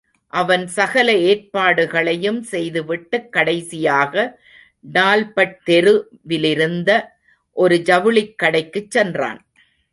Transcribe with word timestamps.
அவன் 0.33 0.67
சகல 0.67 1.13
ஏற்பாடுகளையும் 1.17 2.41
செய்து 2.43 2.85
விட்டுக் 2.85 3.31
கடைசியாக 3.31 4.41
டால்பட் 4.93 5.57
தெரு 5.63 6.09
விலிருந்த 6.27 6.91
ஒரு 7.51 7.75
ஜவுளிக் 7.75 8.35
கடைக்குச் 8.43 8.91
சென்றான். 8.91 9.45